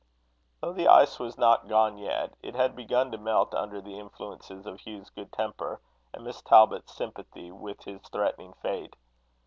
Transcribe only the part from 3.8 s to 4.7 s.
influences